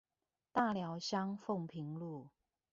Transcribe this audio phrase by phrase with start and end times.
[0.51, 2.27] 大寮鄉鳳屏路